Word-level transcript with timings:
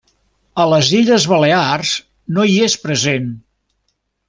A 0.61 0.63
les 0.71 0.89
Illes 0.99 1.27
Balears 1.33 1.93
no 2.39 2.47
hi 2.53 2.57
és 2.71 2.79
present. 2.87 3.31